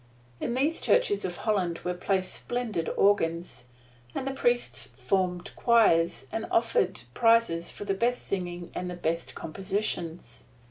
[0.39, 3.65] In these churches of Holland were placed splendid organs,
[4.15, 9.35] and the priests formed choirs, and offered prizes for the best singing and the best
[9.35, 10.43] compositions.